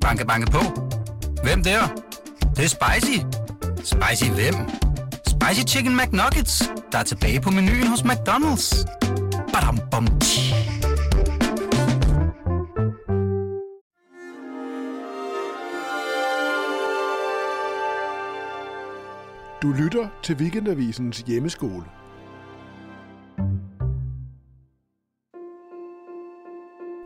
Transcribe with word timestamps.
Banke, 0.00 0.26
banke 0.26 0.50
på. 0.50 0.58
Hvem 1.42 1.62
der? 1.62 1.80
Det, 2.40 2.56
det 2.56 2.64
er 2.64 2.68
spicy. 2.68 3.18
Spicy 3.76 4.30
hvem? 4.30 4.54
Spicy 5.26 5.74
Chicken 5.74 5.96
McNuggets, 5.96 6.70
der 6.92 6.98
er 6.98 7.02
tilbage 7.02 7.40
på 7.40 7.50
menuen 7.50 7.86
hos 7.86 8.00
McDonald's. 8.00 8.86
Badum, 9.52 9.78
bom, 9.90 10.06
tji. 10.20 10.54
Du 19.62 19.72
lytter 19.72 20.08
til 20.22 20.36
Weekendavisens 20.36 21.18
hjemmeskole. 21.18 21.84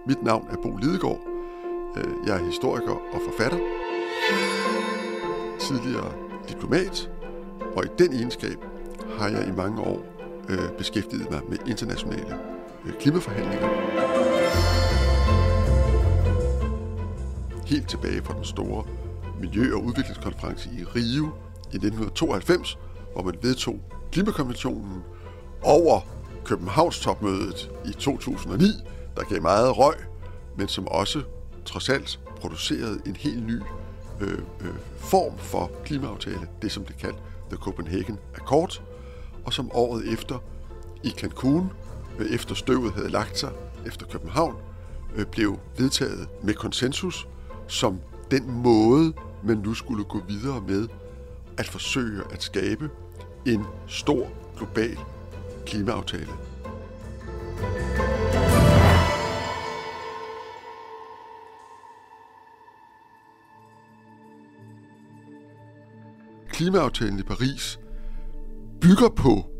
Mit 0.07 0.23
navn 0.23 0.49
er 0.51 0.57
Bo 0.63 0.77
Lidegaard. 0.77 1.34
Øh, 1.97 2.27
jeg 2.27 2.41
er 2.41 2.45
historiker 2.45 2.93
og 2.93 3.21
forfatter. 3.31 3.59
Tidligere 5.61 6.13
diplomat. 6.49 7.11
Og 7.77 7.85
i 7.85 7.89
den 7.99 8.13
egenskab 8.13 8.57
har 9.19 9.29
jeg 9.29 9.49
i 9.49 9.51
mange 9.51 9.81
år 9.83 10.03
øh, 10.49 10.69
beskæftiget 10.79 11.31
mig 11.31 11.41
med 11.49 11.59
internationale 11.67 12.39
øh, 12.87 12.93
klimaforhandlinger. 13.01 13.69
Helt 17.67 17.89
tilbage 17.89 18.23
fra 18.23 18.35
den 18.35 18.45
store 18.45 18.85
miljø- 19.41 19.75
og 19.75 19.85
udviklingskonference 19.85 20.71
i 20.79 20.85
Rio 20.85 21.25
i 21.73 21.77
1992, 21.77 22.79
hvor 23.13 23.23
man 23.23 23.35
vedtog 23.43 23.81
klimakonventionen 24.13 25.03
over 25.63 26.01
Københavns 26.45 27.01
topmødet 27.01 27.71
i 27.85 27.93
2009, 27.93 28.65
der 29.17 29.23
gav 29.23 29.43
meget 29.43 29.79
røg, 29.79 29.95
men 30.57 30.69
som 30.69 30.89
også 30.89 31.23
trods 31.65 31.89
alt 31.89 32.21
producerede 32.41 33.01
en 33.07 33.17
helt 33.17 33.47
ny 33.47 33.61
øh, 34.21 34.39
øh, 34.61 34.75
form 34.99 35.39
for 35.39 35.71
klimaaftale, 35.85 36.49
det 36.63 36.73
som 36.73 36.85
det 36.85 36.97
kaldt 36.97 37.19
The 37.49 37.57
Copenhagen 37.57 38.19
Accord, 38.35 38.83
og 39.45 39.53
som 39.53 39.71
året 39.75 40.13
efter 40.13 40.39
i 41.03 41.11
Cancun, 41.11 41.71
øh, 42.19 42.35
efter 42.35 42.55
støvet 42.55 42.93
havde 42.93 43.09
lagt 43.09 43.39
sig 43.39 43.51
efter 43.87 44.07
København, 44.07 44.57
øh, 45.17 45.27
blev 45.27 45.59
vedtaget 45.79 46.29
med 46.43 46.55
konsensus 46.55 47.29
som 47.69 48.01
den 48.31 48.51
måde, 48.51 49.13
man 49.43 49.57
nu 49.57 49.75
skulle 49.75 50.05
gå 50.05 50.21
videre 50.29 50.61
med 50.69 50.89
at 51.59 51.69
forsøge 51.69 52.23
at 52.33 52.43
skabe 52.43 52.91
en 53.47 53.65
stor 53.87 54.29
global 54.57 54.99
klimaaftale. 55.67 56.33
Klimaaftalen 66.55 67.19
i 67.19 67.23
Paris 67.23 67.79
bygger 68.81 69.09
på 69.09 69.51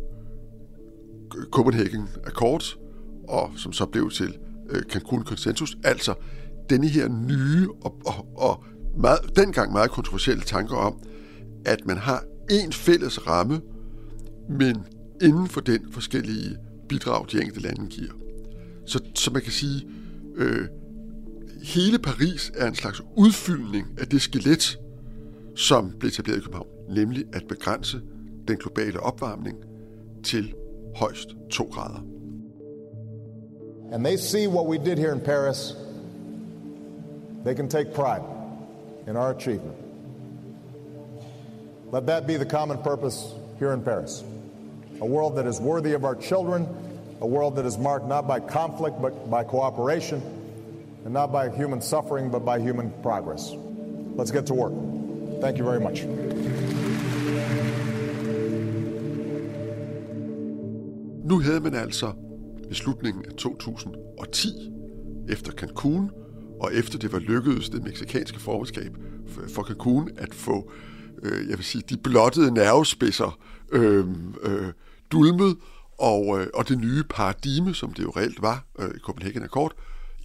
Copenhagen 1.51 2.09
Accords, 2.25 2.77
og 3.29 3.53
som 3.57 3.73
så 3.73 3.87
blev 3.87 4.11
til 4.11 4.39
øh, 4.71 4.83
Cancun 4.83 5.25
Consensus, 5.25 5.77
altså 5.85 6.15
denne 6.71 6.89
her 6.89 7.09
nye 7.09 7.69
og, 7.81 8.01
og, 8.07 8.27
og 8.37 8.65
meget, 8.97 9.19
dengang 9.37 9.73
meget 9.73 9.91
kontroversielle 9.91 10.43
tanker 10.43 10.77
om, 10.77 11.01
at 11.65 11.87
man 11.87 11.97
har 11.97 12.25
en 12.51 12.73
fælles 12.73 13.27
ramme, 13.27 13.61
men 14.49 14.85
inden 15.23 15.49
for 15.49 15.61
den 15.61 15.93
forskellige 15.93 16.57
bidrag, 16.89 17.27
de 17.33 17.41
enkelte 17.41 17.61
lande 17.61 17.87
giver. 17.87 18.13
Så, 18.87 19.01
så 19.15 19.31
man 19.31 19.43
kan 19.43 19.53
sige, 19.53 19.89
øh, 20.37 20.67
hele 21.63 21.99
Paris 21.99 22.53
er 22.55 22.69
en 22.69 22.75
slags 22.75 23.03
udfyldning 23.17 23.87
af 23.99 24.07
det 24.07 24.23
skelet, 24.23 24.79
som 25.57 25.93
blev 25.99 26.09
etableret 26.09 26.39
i 26.39 26.41
København, 26.41 26.74
nemlig 26.89 27.25
at 27.33 27.43
begrænse 27.49 28.01
den 28.49 28.57
globale 28.57 29.01
opvarmning 29.01 29.59
til 30.23 30.55
højst 30.95 31.29
2 31.51 31.65
grader. 31.65 32.15
and 33.95 34.05
they 34.05 34.17
see 34.17 34.49
what 34.49 34.67
we 34.67 34.77
did 34.77 34.99
here 34.99 35.13
in 35.13 35.21
Paris, 35.21 35.77
they 37.45 37.55
can 37.55 37.69
take 37.69 37.95
pride 37.95 38.23
in 39.07 39.17
our 39.17 39.31
achievement. 39.31 39.77
Let 41.93 42.07
that 42.07 42.27
be 42.27 42.37
the 42.37 42.45
common 42.45 42.79
purpose 42.79 43.35
here 43.61 43.73
in 43.73 43.83
Paris. 43.83 44.25
A 45.01 45.07
world 45.07 45.37
that 45.37 45.47
is 45.47 45.61
worthy 45.61 45.93
of 45.93 46.05
our 46.05 46.17
children, 46.17 46.67
a 47.21 47.27
world 47.27 47.55
that 47.55 47.67
is 47.67 47.79
marked 47.79 48.07
not 48.07 48.27
by 48.27 48.41
conflict 48.41 49.01
but 49.01 49.31
by 49.31 49.45
cooperation, 49.45 50.21
and 51.05 51.15
not 51.15 51.31
by 51.31 51.49
human 51.49 51.81
suffering 51.81 52.31
but 52.31 52.45
by 52.45 52.59
human 52.59 52.91
progress. 53.01 53.53
Let's 54.17 54.33
get 54.33 54.45
to 54.47 54.55
work. 54.55 54.73
Thank 55.41 55.57
you 55.57 55.63
very 55.63 55.81
much. 55.81 56.74
Nu 61.35 61.41
havde 61.41 61.61
man 61.61 61.75
altså 61.75 62.13
i 62.71 62.75
slutningen 62.75 63.25
af 63.25 63.33
2010, 63.39 64.49
efter 65.29 65.53
Cancun, 65.53 66.11
og 66.61 66.75
efter 66.75 66.99
det 66.99 67.13
var 67.13 67.19
lykkedes 67.19 67.69
det 67.69 67.83
meksikanske 67.83 68.41
formandskab 68.41 68.97
for 69.55 69.63
Cancun 69.63 70.11
at 70.17 70.35
få, 70.35 70.73
øh, 71.23 71.49
jeg 71.49 71.59
vil 71.59 71.65
sige, 71.65 71.83
de 71.89 71.97
blottede 71.97 72.51
nervespidser 72.51 73.39
øh, 73.73 74.07
øh, 74.43 74.73
dulmet, 75.13 75.57
og, 75.99 76.41
øh, 76.41 76.47
og 76.55 76.69
det 76.69 76.79
nye 76.79 77.05
paradigme, 77.11 77.75
som 77.75 77.93
det 77.93 78.03
jo 78.03 78.11
reelt 78.11 78.43
var 78.43 78.65
øh, 78.79 78.91
Copenhagen 78.99 79.43
Accord, 79.43 79.73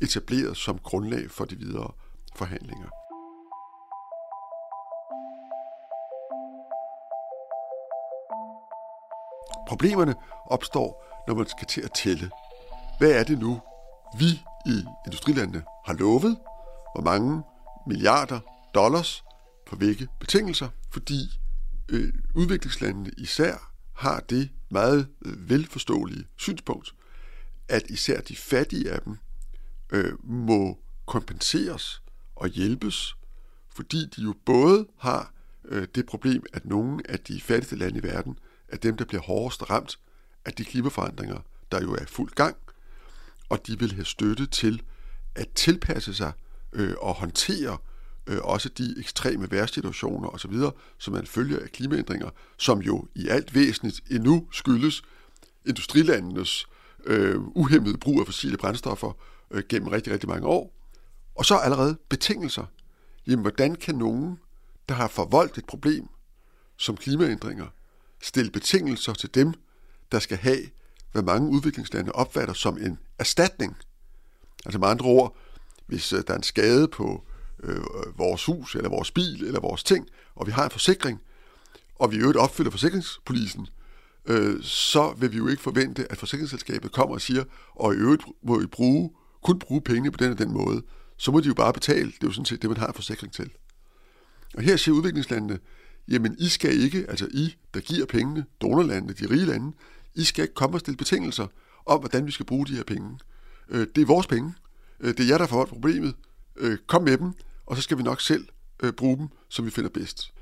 etableret 0.01 0.57
som 0.57 0.77
grundlag 0.83 1.31
for 1.31 1.45
de 1.45 1.55
videre 1.55 1.91
forhandlinger. 2.35 2.87
Problemerne 9.69 10.15
opstår, 10.45 11.23
når 11.27 11.35
man 11.35 11.47
skal 11.47 11.67
til 11.67 11.81
at 11.81 11.91
tælle. 11.93 12.31
Hvad 12.99 13.11
er 13.11 13.23
det 13.23 13.39
nu, 13.39 13.61
vi 14.19 14.25
i 14.65 14.83
industrilandene 15.05 15.63
har 15.85 15.93
lovet? 15.93 16.37
Hvor 16.95 17.01
mange 17.01 17.43
milliarder 17.87 18.39
dollars 18.75 19.23
på 19.67 19.75
hvilke 19.75 20.07
betingelser? 20.19 20.69
Fordi 20.91 21.39
øh, 21.89 22.13
udviklingslandene 22.35 23.11
især 23.17 23.71
har 23.93 24.19
det 24.19 24.49
meget 24.69 25.07
øh, 25.25 25.49
velforståelige 25.49 26.27
synspunkt, 26.37 26.95
at 27.67 27.83
især 27.89 28.21
de 28.21 28.35
fattige 28.35 28.91
af 28.91 29.01
dem 29.01 29.17
øh, 29.91 30.13
må 30.23 30.79
kompenseres 31.05 32.01
og 32.35 32.47
hjælpes, 32.47 33.15
fordi 33.75 34.05
de 34.05 34.21
jo 34.21 34.33
både 34.45 34.87
har 34.97 35.33
øh, 35.65 35.87
det 35.95 36.05
problem, 36.05 36.43
at 36.53 36.65
nogle 36.65 37.11
af 37.11 37.19
de 37.19 37.41
fattigste 37.41 37.75
lande 37.75 37.99
i 37.99 38.03
verden 38.03 38.37
at 38.71 38.83
dem, 38.83 38.97
der 38.97 39.05
bliver 39.05 39.21
hårdest 39.21 39.69
ramt 39.69 39.99
af 40.45 40.53
de 40.53 40.65
klimaforandringer, 40.65 41.39
der 41.71 41.81
jo 41.81 41.93
er 41.93 42.01
i 42.01 42.05
fuld 42.05 42.31
gang, 42.31 42.55
og 43.49 43.67
de 43.67 43.79
vil 43.79 43.93
have 43.93 44.05
støtte 44.05 44.45
til 44.45 44.81
at 45.35 45.49
tilpasse 45.55 46.13
sig 46.13 46.31
øh, 46.73 46.93
og 47.01 47.13
håndtere 47.13 47.77
øh, 48.27 48.37
også 48.43 48.69
de 48.69 48.95
ekstreme 48.97 49.51
vejrsituationer 49.51 50.29
osv., 50.29 50.53
som 50.97 51.13
man 51.13 51.25
følger 51.25 51.59
af 51.59 51.69
klimaændringer, 51.69 52.29
som 52.57 52.79
jo 52.79 53.07
i 53.15 53.27
alt 53.27 53.55
væsentligt 53.55 54.01
endnu 54.11 54.47
skyldes 54.51 55.01
industrilandenes 55.65 56.65
øh, 57.05 57.39
uhemmede 57.39 57.97
brug 57.97 58.19
af 58.19 58.25
fossile 58.25 58.57
brændstoffer 58.57 59.17
øh, 59.51 59.63
gennem 59.69 59.89
rigtig, 59.89 60.13
rigtig 60.13 60.29
mange 60.29 60.47
år. 60.47 60.73
Og 61.35 61.45
så 61.45 61.55
allerede 61.55 61.97
betingelser. 62.09 62.65
Jamen, 63.27 63.41
hvordan 63.41 63.75
kan 63.75 63.95
nogen, 63.95 64.39
der 64.89 64.95
har 64.95 65.07
forvoldt 65.07 65.57
et 65.57 65.65
problem 65.65 66.07
som 66.77 66.97
klimaændringer, 66.97 67.67
stille 68.21 68.51
betingelser 68.51 69.13
til 69.13 69.35
dem, 69.35 69.53
der 70.11 70.19
skal 70.19 70.37
have, 70.37 70.59
hvad 71.11 71.21
mange 71.21 71.49
udviklingslande 71.49 72.11
opfatter 72.11 72.53
som 72.53 72.77
en 72.77 72.99
erstatning. 73.19 73.77
Altså 74.65 74.79
med 74.79 74.87
andre 74.87 75.05
ord, 75.05 75.37
hvis 75.87 76.13
øh, 76.13 76.23
der 76.27 76.33
er 76.33 76.37
en 76.37 76.43
skade 76.43 76.87
på 76.87 77.23
øh, 77.63 77.81
vores 78.17 78.45
hus, 78.45 78.75
eller 78.75 78.89
vores 78.89 79.11
bil, 79.11 79.43
eller 79.43 79.59
vores 79.59 79.83
ting, 79.83 80.07
og 80.35 80.47
vi 80.47 80.51
har 80.51 80.63
en 80.63 80.71
forsikring, 80.71 81.21
og 81.95 82.11
vi 82.11 82.15
i 82.15 82.19
øvrigt 82.19 82.37
opfylder 82.37 82.71
forsikringspolisen, 82.71 83.67
øh, 84.25 84.63
så 84.63 85.13
vil 85.17 85.31
vi 85.31 85.37
jo 85.37 85.47
ikke 85.47 85.61
forvente, 85.61 86.11
at 86.11 86.17
forsikringsselskabet 86.17 86.91
kommer 86.91 87.15
og 87.15 87.21
siger, 87.21 87.43
og 87.75 87.93
i 87.93 87.97
øvrigt 87.97 88.23
må 88.43 88.61
I 88.61 88.65
bruge, 88.65 89.11
kun 89.43 89.59
bruge 89.59 89.81
penge 89.81 90.11
på 90.11 90.17
den 90.17 90.31
og 90.31 90.37
den 90.37 90.53
måde. 90.53 90.83
Så 91.17 91.31
må 91.31 91.39
de 91.39 91.47
jo 91.47 91.53
bare 91.53 91.73
betale. 91.73 92.05
Det 92.05 92.23
er 92.23 92.27
jo 92.27 92.31
sådan 92.31 92.45
set 92.45 92.61
det, 92.61 92.69
man 92.69 92.77
har 92.77 92.87
en 92.87 92.93
forsikring 92.93 93.33
til. 93.33 93.51
Og 94.55 94.63
her 94.63 94.77
siger 94.77 94.95
udviklingslandene, 94.95 95.59
jamen 96.07 96.35
I 96.39 96.47
skal 96.47 96.81
ikke, 96.81 97.05
altså 97.09 97.27
I, 97.31 97.55
der 97.73 97.79
giver 97.79 98.05
pengene, 98.05 98.45
donorlandene, 98.61 99.13
de 99.13 99.29
rige 99.29 99.45
lande, 99.45 99.71
I 100.15 100.23
skal 100.23 100.41
ikke 100.41 100.53
komme 100.53 100.75
og 100.75 100.79
stille 100.79 100.97
betingelser 100.97 101.47
om, 101.85 101.99
hvordan 101.99 102.25
vi 102.25 102.31
skal 102.31 102.45
bruge 102.45 102.65
de 102.65 102.75
her 102.75 102.83
penge. 102.83 103.19
Øh, 103.69 103.87
det 103.95 104.01
er 104.01 104.05
vores 104.05 104.27
penge. 104.27 104.53
Øh, 104.99 105.17
det 105.17 105.19
er 105.19 105.27
jer, 105.27 105.37
der 105.37 105.47
får 105.47 105.65
problemet. 105.65 106.15
Øh, 106.57 106.77
kom 106.87 107.03
med 107.03 107.17
dem, 107.17 107.33
og 107.65 107.75
så 107.75 107.81
skal 107.81 107.97
vi 107.97 108.03
nok 108.03 108.21
selv 108.21 108.47
øh, 108.83 108.93
bruge 108.93 109.17
dem, 109.17 109.27
som 109.49 109.65
vi 109.65 109.71
finder 109.71 109.89
bedst. 109.89 110.33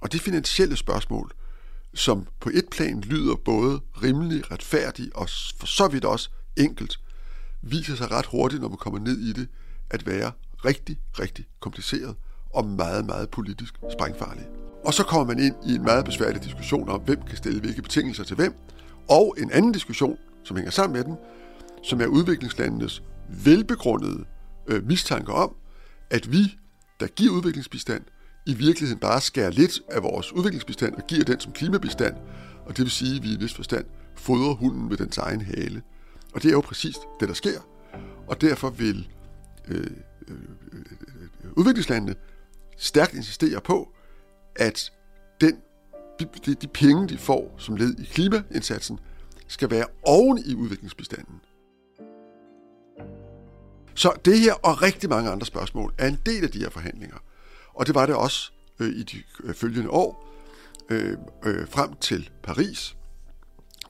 Og 0.00 0.12
det 0.12 0.20
finansielle 0.20 0.76
spørgsmål, 0.76 1.32
som 1.94 2.26
på 2.40 2.50
et 2.54 2.68
plan 2.70 3.00
lyder 3.00 3.34
både 3.34 3.80
rimelig, 4.02 4.50
retfærdig 4.50 5.16
og 5.16 5.28
for 5.56 5.66
så 5.66 5.88
vidt 5.88 6.04
også 6.04 6.30
enkelt, 6.56 7.00
viser 7.62 7.96
sig 7.96 8.10
ret 8.10 8.26
hurtigt, 8.26 8.62
når 8.62 8.68
man 8.68 8.78
kommer 8.78 9.00
ned 9.00 9.18
i 9.18 9.32
det, 9.32 9.48
at 9.90 10.06
være 10.06 10.32
rigtig, 10.64 10.98
rigtig 11.18 11.46
kompliceret 11.60 12.16
og 12.50 12.66
meget, 12.66 13.04
meget 13.06 13.30
politisk 13.30 13.74
sprængfarlig. 13.92 14.46
Og 14.84 14.94
så 14.94 15.04
kommer 15.04 15.34
man 15.34 15.44
ind 15.44 15.54
i 15.66 15.74
en 15.74 15.82
meget 15.82 16.04
besværlig 16.04 16.44
diskussion 16.44 16.88
om, 16.88 17.00
hvem 17.00 17.22
kan 17.22 17.36
stille 17.36 17.60
hvilke 17.60 17.82
betingelser 17.82 18.24
til 18.24 18.36
hvem, 18.36 18.54
og 19.08 19.34
en 19.38 19.50
anden 19.50 19.72
diskussion, 19.72 20.16
som 20.44 20.56
hænger 20.56 20.70
sammen 20.70 20.96
med 20.96 21.04
den, 21.04 21.16
som 21.82 22.00
er 22.00 22.06
udviklingslandenes 22.06 23.02
velbegrundede 23.44 24.24
øh, 24.68 24.86
mistanke 24.86 25.32
om, 25.32 25.54
at 26.10 26.32
vi, 26.32 26.58
der 27.00 27.06
giver 27.06 27.32
udviklingsbistand, 27.32 28.02
i 28.46 28.54
virkeligheden 28.54 29.00
bare 29.00 29.20
skærer 29.20 29.50
lidt 29.50 29.80
af 29.88 30.02
vores 30.02 30.32
udviklingsbistand 30.32 30.94
og 30.94 31.06
giver 31.06 31.24
den 31.24 31.40
som 31.40 31.52
klimabistand, 31.52 32.16
og 32.66 32.76
det 32.76 32.82
vil 32.82 32.90
sige, 32.90 33.16
at 33.16 33.22
vi 33.22 33.32
i 33.32 33.36
vis 33.38 33.54
forstand 33.54 33.84
fodrer 34.16 34.54
hunden 34.54 34.88
med 34.88 34.96
dens 34.96 35.18
egen 35.18 35.40
hale. 35.40 35.82
Og 36.34 36.42
det 36.42 36.48
er 36.48 36.52
jo 36.52 36.60
præcis 36.60 36.96
det, 37.20 37.28
der 37.28 37.34
sker. 37.34 37.60
Og 38.26 38.40
derfor 38.40 38.70
vil 38.70 39.08
øh, 39.68 39.76
øh, 39.76 39.86
øh, 40.28 40.38
øh, 40.72 40.80
øh 41.44 41.52
udviklingslandene 41.56 42.14
stærkt 42.78 43.14
insistere 43.14 43.60
på, 43.60 43.91
at 44.56 44.92
den, 45.40 45.56
de, 46.20 46.54
de 46.54 46.68
penge, 46.68 47.08
de 47.08 47.18
får 47.18 47.54
som 47.58 47.76
led 47.76 47.98
i 47.98 48.04
klimaindsatsen, 48.04 48.98
skal 49.48 49.70
være 49.70 49.86
oven 50.02 50.38
i 50.46 50.54
udviklingsbestanden. 50.54 51.40
Så 53.94 54.12
det 54.24 54.38
her 54.38 54.54
og 54.54 54.82
rigtig 54.82 55.10
mange 55.10 55.30
andre 55.30 55.46
spørgsmål 55.46 55.94
er 55.98 56.08
en 56.08 56.18
del 56.26 56.44
af 56.44 56.50
de 56.50 56.58
her 56.58 56.70
forhandlinger. 56.70 57.16
Og 57.74 57.86
det 57.86 57.94
var 57.94 58.06
det 58.06 58.14
også 58.14 58.52
øh, 58.80 58.88
i 58.88 59.02
de 59.02 59.22
øh, 59.44 59.54
følgende 59.54 59.90
år, 59.90 60.28
øh, 60.88 61.16
øh, 61.44 61.68
frem 61.68 61.94
til 62.00 62.30
Paris 62.42 62.96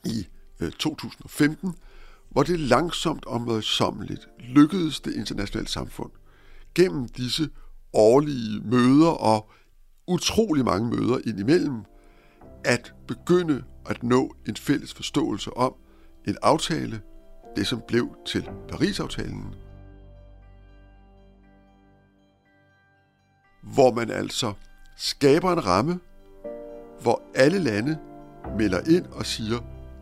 i 0.05 0.27
øh, 0.61 0.73
2015, 0.73 1.75
hvor 2.31 2.43
det 2.43 2.61
langsomt 2.61 3.27
og 3.27 3.41
mødsommeligt 3.41 4.29
lykkedes 4.39 5.01
det 5.01 5.15
internationale 5.15 5.69
samfund 5.69 6.11
gennem 6.75 7.09
disse 7.09 7.49
årlige 7.93 8.61
møder 8.61 9.11
og 9.11 9.51
utrolig 10.07 10.65
mange 10.65 10.91
møder 10.91 11.19
indimellem, 11.27 11.85
at 12.65 12.95
begynde 13.09 13.65
at 13.87 14.03
nå 14.03 14.35
en 14.49 14.57
fælles 14.57 14.95
forståelse 14.95 15.57
om 15.57 15.75
en 16.27 16.37
aftale, 16.43 17.01
det 17.57 17.67
som 17.67 17.83
blev 17.89 18.17
til 18.27 18.51
Paris-aftalen, 18.69 19.55
hvor 23.63 23.93
man 23.93 24.11
altså 24.11 24.53
skaber 24.97 25.53
en 25.53 25.67
ramme, 25.67 26.01
hvor 27.01 27.23
alle 27.35 27.59
lande 27.59 27.99
melder 28.59 28.81
ind 28.81 29.07
og 29.07 29.27
siger, 29.27 29.59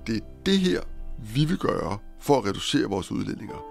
det 0.06 0.16
er 0.16 0.26
det 0.46 0.58
her, 0.58 0.80
vi 1.34 1.44
vil 1.44 1.58
gøre 1.58 1.98
for 2.20 2.38
at 2.38 2.44
reducere 2.44 2.88
vores 2.88 3.10
udledninger. 3.10 3.64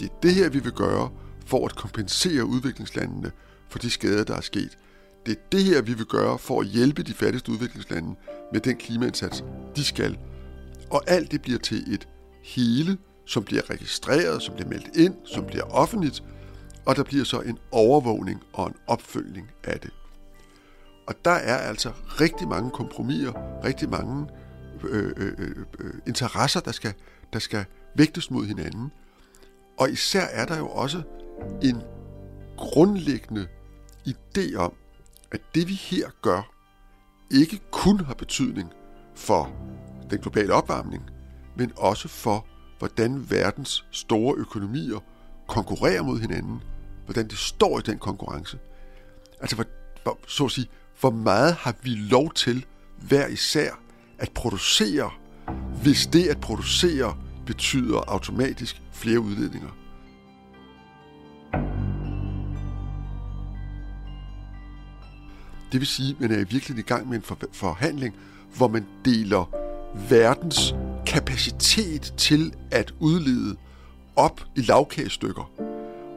Det 0.00 0.10
er 0.10 0.14
det 0.22 0.34
her, 0.34 0.48
vi 0.48 0.58
vil 0.58 0.72
gøre 0.72 1.10
for 1.46 1.66
at 1.66 1.76
kompensere 1.76 2.44
udviklingslandene 2.44 3.32
for 3.68 3.78
de 3.78 3.90
skader, 3.90 4.24
der 4.24 4.36
er 4.36 4.40
sket. 4.40 4.78
Det 5.26 5.32
er 5.32 5.40
det 5.52 5.64
her, 5.64 5.82
vi 5.82 5.94
vil 5.94 6.06
gøre 6.06 6.38
for 6.38 6.60
at 6.60 6.66
hjælpe 6.66 7.02
de 7.02 7.14
fattigste 7.14 7.52
udviklingslande 7.52 8.14
med 8.52 8.60
den 8.60 8.76
klimaindsats, 8.76 9.44
de 9.76 9.84
skal. 9.84 10.18
Og 10.90 11.02
alt 11.06 11.32
det 11.32 11.42
bliver 11.42 11.58
til 11.58 11.94
et 11.94 12.08
hele, 12.44 12.98
som 13.26 13.44
bliver 13.44 13.70
registreret, 13.70 14.42
som 14.42 14.54
bliver 14.54 14.68
meldt 14.68 14.96
ind, 14.96 15.14
som 15.24 15.46
bliver 15.46 15.64
offentligt, 15.64 16.22
og 16.86 16.96
der 16.96 17.02
bliver 17.02 17.24
så 17.24 17.40
en 17.40 17.58
overvågning 17.70 18.42
og 18.52 18.66
en 18.66 18.74
opfølgning 18.86 19.50
af 19.64 19.80
det. 19.80 19.90
Og 21.06 21.14
der 21.24 21.30
er 21.30 21.56
altså 21.56 21.92
rigtig 22.20 22.48
mange 22.48 22.70
kompromiser, 22.70 23.62
rigtig 23.64 23.90
mange 23.90 24.26
øh, 24.84 25.12
øh, 25.16 25.32
øh, 25.38 25.56
øh 25.78 25.94
interesser, 26.06 26.60
der 26.60 26.72
skal, 26.72 26.92
der 27.32 27.38
skal 27.38 27.64
vægtes 27.96 28.30
mod 28.30 28.44
hinanden. 28.44 28.92
Og 29.78 29.90
især 29.90 30.24
er 30.32 30.46
der 30.46 30.58
jo 30.58 30.68
også 30.68 31.02
en 31.62 31.82
grundlæggende 32.56 33.46
idé 34.08 34.56
om, 34.56 34.72
at 35.32 35.40
det 35.54 35.68
vi 35.68 35.74
her 35.74 36.10
gør, 36.22 36.42
ikke 37.30 37.60
kun 37.70 38.00
har 38.00 38.14
betydning 38.14 38.72
for 39.14 39.52
den 40.10 40.18
globale 40.18 40.52
opvarmning, 40.52 41.02
men 41.56 41.72
også 41.76 42.08
for, 42.08 42.46
hvordan 42.78 43.30
verdens 43.30 43.84
store 43.90 44.34
økonomier 44.36 44.98
konkurrerer 45.48 46.02
mod 46.02 46.20
hinanden, 46.20 46.62
hvordan 47.04 47.28
det 47.28 47.38
står 47.38 47.78
i 47.78 47.82
den 47.82 47.98
konkurrence. 47.98 48.58
Altså, 49.40 49.56
hvor, 49.56 49.64
hvor, 50.02 50.18
så 50.26 50.44
at 50.44 50.50
sige, 50.50 50.68
hvor 51.00 51.10
meget 51.10 51.54
har 51.54 51.74
vi 51.82 51.90
lov 51.90 52.32
til 52.32 52.66
hver 53.08 53.26
især 53.26 53.70
at 54.18 54.30
producere, 54.34 55.10
hvis 55.82 56.06
det 56.06 56.28
at 56.28 56.40
producere 56.40 57.16
betyder 57.46 57.98
automatisk 57.98 58.82
flere 58.92 59.20
udledninger. 59.20 59.79
Det 65.72 65.80
vil 65.80 65.86
sige, 65.86 66.10
at 66.10 66.20
man 66.20 66.30
er 66.30 66.34
i 66.34 66.38
virkeligheden 66.38 66.78
i 66.78 66.82
gang 66.82 67.08
med 67.08 67.16
en 67.16 67.36
forhandling, 67.52 68.14
hvor 68.56 68.68
man 68.68 68.86
deler 69.04 69.50
verdens 70.08 70.74
kapacitet 71.06 72.14
til 72.16 72.54
at 72.70 72.94
udlede 73.00 73.56
op 74.16 74.40
i 74.56 74.60
lavkagestykker. 74.60 75.50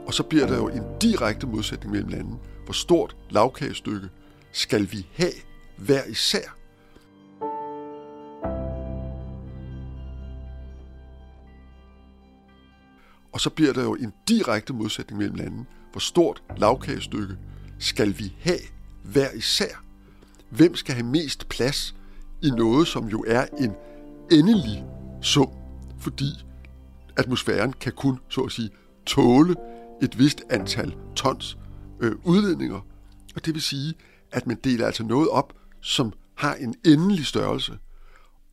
Og 0.08 0.14
så 0.14 0.24
bliver 0.24 0.48
der 0.48 0.56
jo 0.56 0.68
en 0.68 0.84
direkte 1.02 1.48
modsætning 1.48 1.92
mellem 1.92 2.10
landene. 2.10 2.38
Hvor 2.66 2.74
stort 2.74 3.16
lavkagestykke 3.30 4.10
skal 4.52 4.92
vi 4.92 5.08
have 5.16 5.34
hver 5.78 6.04
især? 6.04 6.58
Og 13.34 13.42
så 13.42 13.50
bliver 13.50 13.74
der 13.74 13.84
jo 13.84 13.96
en 13.96 14.14
direkte 14.28 14.74
modsætning 14.74 15.18
mellem 15.18 15.36
landene. 15.36 15.66
Hvor 15.92 16.00
stort 16.00 16.44
lavkagestykke 16.58 17.38
skal 17.80 18.20
vi 18.20 18.34
have 18.42 18.60
hver 19.04 19.32
især? 19.32 19.84
Hvem 20.50 20.76
skal 20.76 20.96
have 20.96 21.06
mest 21.06 21.50
plads 21.50 21.96
i 22.44 22.50
noget, 22.50 22.88
som 22.88 23.08
jo 23.08 23.24
er 23.28 23.46
en 23.60 23.72
endelig 24.32 24.86
sum? 25.22 25.50
Fordi 26.00 26.46
atmosfæren 27.18 27.74
kan 27.74 27.92
kun, 27.92 28.20
så 28.30 28.42
at 28.42 28.52
sige, 28.52 28.70
tåle 29.06 29.56
et 30.02 30.20
vist 30.20 30.42
antal 30.50 30.96
tons 31.16 31.58
øh, 32.00 32.16
udledninger. 32.24 32.80
Og 33.36 33.46
det 33.46 33.54
vil 33.54 33.62
sige, 33.62 33.94
at 34.32 34.48
man 34.48 34.58
deler 34.64 34.86
altså 34.86 35.04
noget 35.04 35.30
op, 35.30 35.54
som 35.82 36.14
har 36.36 36.56
en 36.56 36.76
endelig 36.86 37.26
størrelse. 37.26 37.78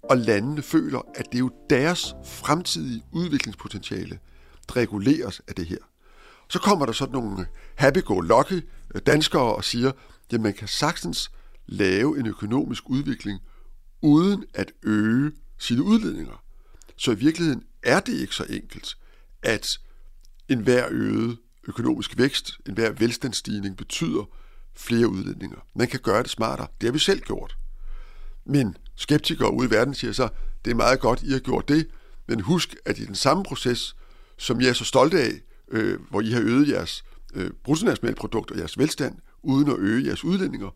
Og 0.03 0.17
landene 0.19 0.63
føler, 0.63 1.01
at 1.15 1.27
det 1.27 1.35
er 1.35 1.39
jo 1.39 1.51
deres 1.71 2.15
fremtidige 2.25 3.05
udviklingspotentiale, 3.13 4.19
der 4.69 4.77
reguleres 4.77 5.43
af 5.49 5.55
det 5.55 5.67
her. 5.67 5.90
Så 6.51 6.59
kommer 6.59 6.87
der 6.87 6.93
sådan 6.93 7.13
nogle 7.13 7.47
happy-go-lucky 7.75 8.63
øh, 8.95 9.03
danskere 9.07 9.55
og 9.55 9.65
siger, 9.65 9.93
at 10.33 10.41
man 10.41 10.55
kan 10.55 10.69
sagtens 10.69 11.31
lave 11.67 12.21
en 12.21 12.27
økonomisk 12.27 12.83
udvikling 12.91 13.41
uden 14.03 14.45
at 14.55 14.73
øge 14.83 15.33
sine 15.59 15.83
udledninger. 15.83 16.43
Så 16.97 17.13
i 17.13 17.15
virkeligheden 17.15 17.63
er 17.83 18.01
det 18.01 18.13
ikke 18.13 18.35
så 18.35 18.45
enkelt, 18.49 18.97
at 19.43 19.79
enhver 20.49 20.87
øget 20.91 21.39
økonomisk 21.69 22.19
vækst, 22.19 22.51
enhver 22.69 22.91
velstandsstigning 22.91 23.77
betyder 23.77 24.25
flere 24.75 25.09
udledninger. 25.09 25.57
Man 25.75 25.89
kan 25.89 26.01
gøre 26.01 26.23
det 26.23 26.31
smartere. 26.31 26.67
Det 26.81 26.87
har 26.87 26.93
vi 26.93 26.99
selv 26.99 27.21
gjort. 27.21 27.57
Men 28.45 28.77
skeptikere 28.97 29.53
ude 29.53 29.69
i 29.69 29.71
verden 29.71 29.95
siger 29.95 30.13
så, 30.13 30.29
det 30.65 30.71
er 30.71 30.75
meget 30.75 31.01
godt, 31.01 31.23
I 31.23 31.33
har 31.33 31.39
gjort 31.39 31.69
det, 31.69 31.87
men 32.29 32.41
husk, 32.41 32.77
at 32.85 32.99
i 32.99 33.05
den 33.05 33.15
samme 33.15 33.45
proces, 33.45 33.97
som 34.39 34.61
jeg 34.61 34.69
er 34.69 34.73
så 34.73 34.85
stolt 34.85 35.15
af, 35.15 35.41
øh, 35.71 35.99
hvor 36.11 36.21
I 36.21 36.31
har 36.31 36.41
øget 36.41 36.69
jeres 36.69 37.05
øh, 37.35 37.51
bruttonationalprodukt 37.65 38.51
og 38.51 38.59
jeres 38.59 38.79
velstand, 38.79 39.15
uden 39.43 39.71
at 39.71 39.79
øge 39.79 40.07
jeres 40.07 40.25
udledninger, 40.25 40.75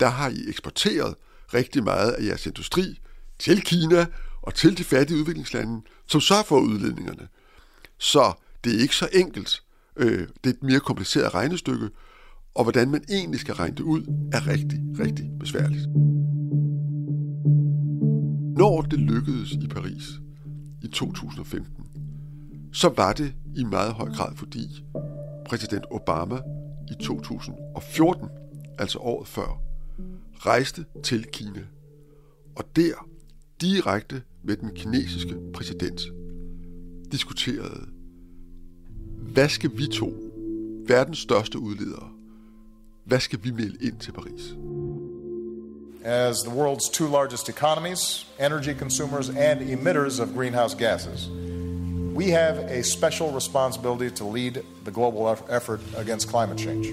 der 0.00 0.08
har 0.08 0.28
I 0.28 0.48
eksporteret 0.48 1.14
rigtig 1.54 1.84
meget 1.84 2.12
af 2.12 2.24
jeres 2.24 2.46
industri 2.46 3.00
til 3.38 3.62
Kina 3.62 4.06
og 4.42 4.54
til 4.54 4.78
de 4.78 4.84
fattige 4.84 5.18
udviklingslande, 5.18 5.80
som 6.06 6.20
så 6.20 6.42
får 6.46 6.60
udledningerne. 6.60 7.28
Så 7.98 8.32
det 8.64 8.76
er 8.76 8.80
ikke 8.80 8.96
så 8.96 9.08
enkelt. 9.12 9.62
Øh, 9.96 10.28
det 10.44 10.50
er 10.50 10.50
et 10.50 10.62
mere 10.62 10.80
kompliceret 10.80 11.34
regnestykke, 11.34 11.88
og 12.54 12.62
hvordan 12.62 12.90
man 12.90 13.04
egentlig 13.08 13.40
skal 13.40 13.54
regne 13.54 13.76
det 13.76 13.82
ud, 13.82 14.02
er 14.32 14.46
rigtig, 14.46 14.80
rigtig 14.98 15.30
besværligt. 15.40 15.86
Når 18.58 18.82
det 18.82 18.98
lykkedes 18.98 19.52
i 19.52 19.68
Paris 19.68 20.04
i 20.82 20.88
2015, 20.88 21.84
så 22.72 22.88
var 22.96 23.12
det 23.12 23.34
i 23.58 23.64
meget 23.64 23.92
høj 23.92 24.10
grad 24.10 24.36
fordi 24.36 24.84
præsident 25.48 25.84
Obama 25.90 26.40
i 26.90 27.02
2014, 27.02 28.28
altså 28.78 28.98
året 28.98 29.28
før, 29.28 29.62
rejste 30.34 30.84
til 31.02 31.24
Kina. 31.24 31.60
Og 32.56 32.64
der, 32.76 33.08
direkte 33.60 34.22
med 34.44 34.56
den 34.56 34.74
kinesiske 34.74 35.34
præsident, 35.54 36.00
diskuterede 37.12 37.98
hvad 39.32 39.48
skal 39.48 39.70
vi 39.74 39.86
to, 39.86 40.12
verdens 40.86 41.18
største 41.18 41.58
udledere, 41.58 42.08
hvad 43.04 43.20
skal 43.20 43.38
vi 43.42 43.50
melde 43.50 43.86
ind 43.86 43.98
til 44.00 44.12
Paris? 44.12 44.54
As 46.04 46.36
the 46.38 46.52
world's 46.52 46.92
two 46.92 47.08
largest 47.08 47.48
economies, 47.48 48.26
energy 48.40 48.78
consumers, 48.78 49.28
and 49.28 49.60
emitters 49.70 50.20
of 50.20 50.28
greenhouse 50.28 50.76
gases, 50.76 51.30
We 52.18 52.30
have 52.30 52.58
a 52.58 52.82
special 52.82 53.30
responsibility 53.30 54.10
to 54.16 54.24
lead 54.24 54.64
the 54.82 54.90
global 54.90 55.28
effort 55.48 55.80
against 55.96 56.28
climate 56.28 56.58
change. 56.58 56.92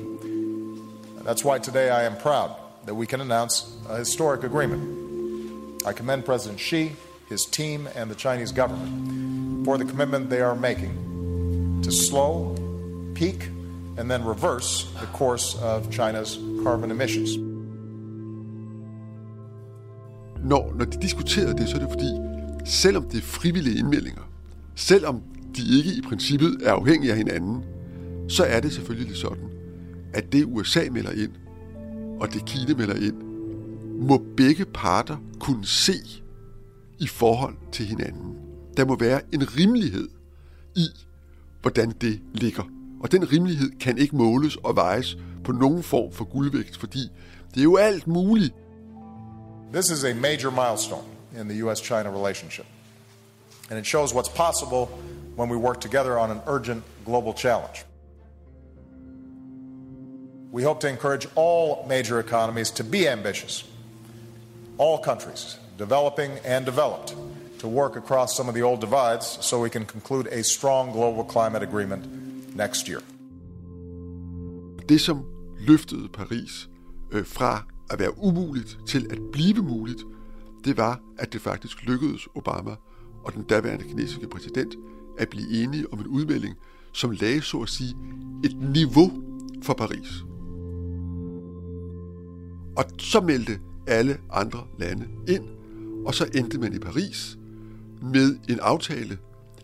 That's 1.24 1.44
why 1.44 1.58
today 1.58 1.90
I 1.90 2.04
am 2.04 2.16
proud 2.16 2.56
that 2.86 2.94
we 2.94 3.08
can 3.08 3.22
announce 3.22 3.76
a 3.90 3.98
historic 3.98 4.44
agreement. 4.44 5.82
I 5.84 5.94
commend 5.94 6.26
President 6.26 6.60
Xi, 6.60 6.96
his 7.28 7.46
team, 7.46 7.90
and 7.96 8.12
the 8.12 8.16
Chinese 8.16 8.52
government 8.52 9.66
for 9.66 9.80
the 9.80 9.86
commitment 9.86 10.30
they 10.30 10.42
are 10.42 10.56
making 10.56 11.82
to 11.82 11.92
slow, 11.92 12.56
peak, 13.16 13.50
and 13.98 14.12
then 14.12 14.24
reverse 14.24 14.86
the 15.00 15.08
course 15.08 15.56
of 15.60 15.90
China's 15.90 16.38
carbon 16.64 16.92
emissions. 16.92 17.36
Når, 20.38 20.74
når 20.76 20.86
de 20.86 21.02
diskuterede 21.02 21.58
det, 21.58 21.70
så 21.70 21.76
er 21.76 21.80
det 21.80 21.90
fordi, 21.90 22.12
selvom 22.66 23.04
det 23.10 23.18
er 23.18 23.22
frivillige 23.22 23.80
indmeldinger, 23.80 24.22
selvom 24.76 25.22
de 25.56 25.78
ikke 25.78 25.94
i 25.94 26.02
princippet 26.02 26.58
er 26.64 26.74
afhængige 26.74 27.12
af 27.12 27.18
hinanden, 27.18 27.64
så 28.30 28.44
er 28.44 28.60
det 28.60 28.74
selvfølgelig 28.74 29.18
sådan, 29.18 29.50
at 30.14 30.32
det 30.32 30.46
USA 30.46 30.82
melder 30.92 31.12
ind, 31.12 31.32
og 32.20 32.34
det 32.34 32.46
Kina 32.46 32.76
melder 32.78 32.96
ind, 32.96 33.16
må 34.02 34.26
begge 34.38 34.66
parter 34.66 35.18
kunne 35.40 35.66
se 35.66 35.94
i 37.00 37.08
forhold 37.08 37.56
til 37.72 37.86
hinanden. 37.86 38.36
Der 38.78 38.86
må 38.86 38.98
være 39.00 39.22
en 39.34 39.58
rimelighed 39.58 40.08
i, 40.76 40.88
hvordan 41.62 41.92
det 42.02 42.20
ligger. 42.34 42.64
Og 43.00 43.12
den 43.12 43.32
rimelighed 43.32 43.80
kan 43.80 43.98
ikke 43.98 44.16
måles 44.16 44.56
og 44.56 44.76
vejes 44.76 45.18
på 45.44 45.52
nogen 45.52 45.84
form 45.84 46.14
for 46.14 46.26
guldvægt, 46.26 46.78
fordi 46.78 47.00
det 47.54 47.60
er 47.60 47.64
jo 47.64 47.76
alt 47.76 48.08
muligt. 48.08 48.54
This 49.74 49.90
is 49.90 50.04
a 50.04 50.14
major 50.14 50.50
milestone 50.50 51.08
in 51.40 51.50
the 51.50 51.66
US-China 51.66 52.10
relationship. 52.10 52.66
And 53.70 53.80
it 53.80 53.86
shows 53.86 54.14
what's 54.14 54.30
possible 54.30 54.86
when 55.36 55.50
we 55.50 55.58
work 55.58 55.82
together 55.82 56.18
on 56.18 56.32
an 56.32 56.42
urgent 56.48 56.84
global 57.06 57.34
challenge. 57.34 57.84
We 60.52 60.64
hope 60.64 60.80
to 60.82 60.88
encourage 60.88 61.28
all 61.36 61.86
major 61.88 62.20
economies 62.20 62.72
to 62.72 62.84
be 62.84 63.10
ambitious, 63.10 63.64
all 64.78 64.98
countries, 65.00 65.58
developing 65.78 66.32
and 66.46 66.66
developed, 66.66 67.14
to 67.60 67.68
work 67.68 67.96
across 67.98 68.38
some 68.38 68.48
of 68.48 68.56
the 68.56 68.62
old 68.62 68.80
divides 68.80 69.38
so 69.42 69.60
we 69.60 69.70
can 69.70 69.86
conclude 69.86 70.28
a 70.28 70.44
strong 70.44 70.92
global 70.92 71.24
climate 71.24 71.64
agreement 71.64 72.56
next 72.56 72.88
year. 72.88 73.02
Det, 74.90 75.02
som 75.02 75.26
løftede 75.60 76.10
Paris 76.10 76.70
øh, 77.12 77.26
fra 77.26 77.64
at 77.90 78.00
være 78.00 78.18
umuligt 78.18 78.78
til 78.88 79.08
at 79.12 79.18
blive 79.32 79.62
muligt, 79.64 80.04
det 80.66 80.78
var, 80.78 81.00
at 81.20 81.34
det 81.34 81.42
faktisk 81.42 81.84
lykkedes 81.84 82.28
Obama 82.36 82.76
og 83.26 83.34
den 83.34 83.44
daværende 83.44 83.84
kinesiske 83.84 84.28
præsident 84.28 84.76
at 85.18 85.30
blive 85.30 85.64
enige 85.64 85.94
om 85.94 86.00
en 86.00 86.08
udmelding, 86.08 86.56
som 86.92 87.12
lagde, 87.12 87.42
så 87.42 87.58
at 87.58 87.70
sige, 87.70 87.96
et 88.44 88.58
niveau 88.74 89.12
for 89.64 89.74
Paris. 89.74 90.24
Og 92.78 92.86
så 92.98 93.22
meldte 93.22 93.60
alle 93.88 94.18
andre 94.32 94.60
lande 94.80 95.08
ind, 95.28 95.44
og 96.06 96.14
så 96.14 96.30
endte 96.36 96.60
man 96.60 96.74
i 96.74 96.80
Paris 96.80 97.38
med 98.02 98.38
en 98.50 98.60
aftale, 98.62 99.18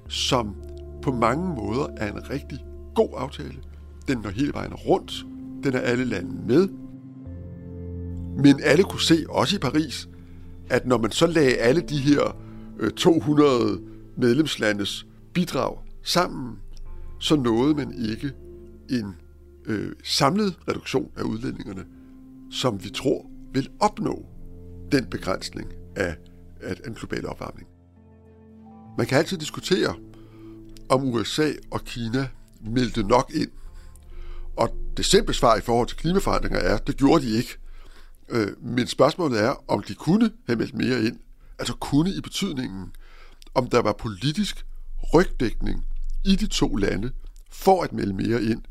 som 0.07 0.55
på 1.01 1.11
mange 1.11 1.55
måder 1.55 1.87
er 1.97 2.11
en 2.11 2.29
rigtig 2.29 2.59
god 2.95 3.09
aftale. 3.17 3.57
Den 4.07 4.17
når 4.17 4.29
hele 4.29 4.53
vejen 4.53 4.73
rundt. 4.73 5.25
Den 5.63 5.73
er 5.73 5.79
alle 5.79 6.05
lande 6.05 6.47
med. 6.47 6.67
Men 8.43 8.59
alle 8.63 8.83
kunne 8.83 9.01
se, 9.01 9.25
også 9.29 9.55
i 9.55 9.59
Paris, 9.59 10.09
at 10.69 10.87
når 10.87 10.97
man 10.97 11.11
så 11.11 11.27
lagde 11.27 11.55
alle 11.55 11.81
de 11.81 11.97
her 11.97 12.37
Øh, 12.81 12.91
200 12.91 13.81
medlemslandes 14.17 15.05
bidrag 15.33 15.77
sammen, 16.03 16.59
så 17.19 17.35
nåede 17.35 17.75
man 17.75 17.93
ikke 18.09 18.31
en 18.89 19.15
øh, 19.65 19.91
samlet 20.03 20.59
reduktion 20.67 21.11
af 21.17 21.23
udledningerne, 21.23 21.85
som 22.51 22.83
vi 22.83 22.89
tror 22.89 23.25
vil 23.53 23.69
opnå 23.79 24.25
den 24.91 25.05
begrænsning 25.05 25.73
af, 25.95 26.15
af 26.61 26.75
en 26.87 26.93
global 26.93 27.27
opvarmning. 27.27 27.67
Man 28.97 29.07
kan 29.07 29.17
altid 29.17 29.37
diskutere, 29.37 29.95
om 30.89 31.03
USA 31.03 31.51
og 31.71 31.81
Kina 31.81 32.27
meldte 32.61 33.03
nok 33.03 33.31
ind. 33.33 33.49
Og 34.57 34.69
det 34.97 35.05
simple 35.05 35.33
svar 35.33 35.57
i 35.57 35.61
forhold 35.61 35.87
til 35.87 35.97
klimaforandringer 35.97 36.59
er, 36.59 36.75
at 36.75 36.87
det 36.87 36.97
gjorde 36.97 37.25
de 37.25 37.37
ikke. 37.37 37.57
Øh, 38.29 38.47
men 38.61 38.87
spørgsmålet 38.87 39.43
er, 39.43 39.63
om 39.67 39.83
de 39.83 39.93
kunne 39.93 40.31
have 40.45 40.57
meldt 40.57 40.73
mere 40.73 41.03
ind. 41.03 41.19
Altså 41.61 41.73
kunne 41.73 42.11
i 42.11 42.21
betydningen, 42.21 42.91
om 43.53 43.69
der 43.69 43.81
var 43.81 43.93
politisk 43.93 44.65
rygdækning 45.13 45.85
i 46.25 46.35
de 46.35 46.47
to 46.47 46.75
lande 46.75 47.11
for 47.51 47.83
at 47.83 47.93
melde 47.93 48.13
mere 48.13 48.43
ind, 48.43 48.61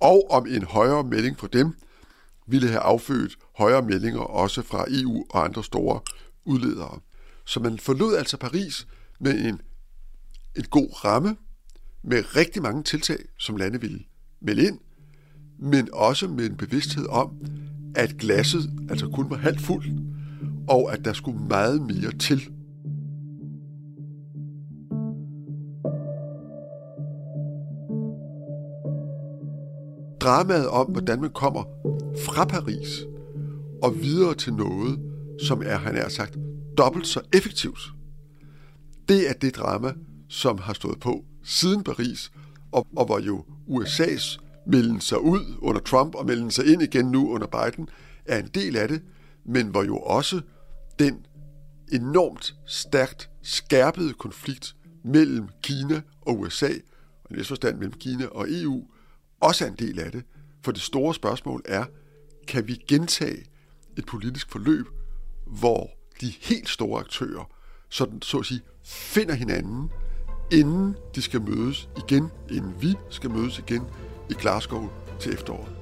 og 0.00 0.30
om 0.30 0.46
en 0.46 0.62
højere 0.62 1.04
melding 1.04 1.38
fra 1.38 1.48
dem 1.52 1.74
ville 2.46 2.68
have 2.68 2.80
affødt 2.80 3.38
højere 3.56 3.82
meldinger 3.82 4.20
også 4.20 4.62
fra 4.62 4.84
EU 4.88 5.24
og 5.30 5.44
andre 5.44 5.64
store 5.64 6.00
udledere. 6.44 7.00
Så 7.44 7.60
man 7.60 7.78
forlod 7.78 8.16
altså 8.16 8.36
Paris 8.36 8.86
med 9.20 9.44
en, 9.44 9.60
en 10.56 10.64
god 10.70 11.04
ramme, 11.04 11.36
med 12.02 12.36
rigtig 12.36 12.62
mange 12.62 12.82
tiltag, 12.82 13.18
som 13.38 13.56
lande 13.56 13.80
ville 13.80 14.00
melde 14.40 14.66
ind, 14.66 14.78
men 15.58 15.88
også 15.92 16.28
med 16.28 16.46
en 16.46 16.56
bevidsthed 16.56 17.06
om, 17.06 17.40
at 17.94 18.18
glasset 18.18 18.70
altså 18.90 19.08
kun 19.08 19.30
var 19.30 19.36
halvt 19.36 19.60
fuldt, 19.60 20.11
og 20.68 20.92
at 20.92 21.04
der 21.04 21.12
skulle 21.12 21.38
meget 21.48 21.82
mere 21.82 22.12
til. 22.18 22.48
Dramaet 30.20 30.68
om, 30.68 30.86
hvordan 30.86 31.20
man 31.20 31.30
kommer 31.30 31.62
fra 32.26 32.44
Paris 32.44 33.04
og 33.82 34.02
videre 34.02 34.34
til 34.34 34.54
noget, 34.54 35.00
som 35.40 35.62
er, 35.64 35.76
han 35.76 35.96
er 35.96 36.08
sagt, 36.08 36.36
dobbelt 36.78 37.06
så 37.06 37.20
effektivt. 37.34 37.92
Det 39.08 39.28
er 39.28 39.32
det 39.32 39.56
drama, 39.56 39.92
som 40.28 40.58
har 40.58 40.72
stået 40.72 41.00
på 41.00 41.24
siden 41.44 41.84
Paris, 41.84 42.32
og, 42.72 42.86
og 42.96 43.06
hvor 43.06 43.18
jo 43.18 43.44
USA's 43.68 44.38
melden 44.66 45.00
sig 45.00 45.20
ud 45.20 45.40
under 45.58 45.80
Trump 45.80 46.14
og 46.14 46.26
melden 46.26 46.50
sig 46.50 46.66
ind 46.72 46.82
igen 46.82 47.06
nu 47.06 47.30
under 47.30 47.46
Biden, 47.46 47.88
er 48.26 48.38
en 48.38 48.50
del 48.54 48.76
af 48.76 48.88
det, 48.88 49.02
men 49.44 49.66
hvor 49.66 49.82
jo 49.82 49.96
også 49.96 50.40
den 50.98 51.26
enormt 51.92 52.54
stærkt 52.66 53.30
skærpede 53.42 54.12
konflikt 54.12 54.76
mellem 55.04 55.48
Kina 55.62 56.02
og 56.20 56.38
USA, 56.40 56.70
og 57.24 57.36
i 57.36 57.44
forstand 57.44 57.76
mellem 57.76 57.92
Kina 57.92 58.26
og 58.26 58.46
EU, 58.48 58.84
også 59.40 59.64
er 59.64 59.68
en 59.68 59.76
del 59.76 60.00
af 60.00 60.12
det. 60.12 60.24
For 60.64 60.72
det 60.72 60.82
store 60.82 61.14
spørgsmål 61.14 61.62
er, 61.64 61.84
kan 62.48 62.68
vi 62.68 62.84
gentage 62.88 63.44
et 63.98 64.06
politisk 64.06 64.50
forløb, 64.50 64.86
hvor 65.46 65.90
de 66.20 66.32
helt 66.40 66.68
store 66.68 67.00
aktører, 67.00 67.50
sådan, 67.88 68.22
så 68.22 68.38
at 68.38 68.46
sige, 68.46 68.60
finder 68.84 69.34
hinanden, 69.34 69.90
inden 70.52 70.96
de 71.14 71.22
skal 71.22 71.42
mødes 71.42 71.88
igen, 71.96 72.28
inden 72.50 72.74
vi 72.82 72.94
skal 73.10 73.30
mødes 73.30 73.58
igen 73.58 73.82
i 74.30 74.34
Glasgow 74.34 74.90
til 75.20 75.32
efteråret. 75.32 75.81